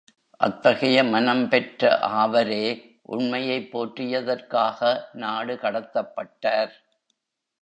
[0.39, 1.91] அத்தகைய மனம் பெற்ற
[2.21, 2.65] ஆவரே
[3.05, 4.79] உண்மையைப் போற்றியதற்காக
[5.15, 6.75] நாடு கடத்தப்பட்டார்!